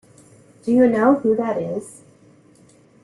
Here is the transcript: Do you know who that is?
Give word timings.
Do 0.63 0.71
you 0.71 0.87
know 0.87 1.19
who 1.19 1.35
that 1.35 1.59
is? 1.59 2.01